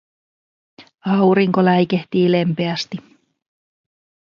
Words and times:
Aurinko 1.17 1.65
läikehtii 1.67 2.23
lempeästi. 2.31 3.03